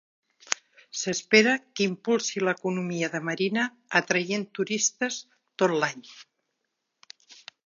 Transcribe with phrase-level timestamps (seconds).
[1.01, 3.67] S'espera que impulsi l'economia de Marina
[4.03, 5.23] atraient turistes
[5.65, 6.05] tot l'any.